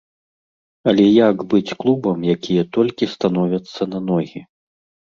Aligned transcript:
Але 0.91 1.05
як 1.27 1.37
быць 1.51 1.75
клубам, 1.85 2.19
якія 2.35 2.67
толькі 2.81 3.13
становяцца 3.15 3.81
на 3.97 4.07
ногі? 4.11 4.39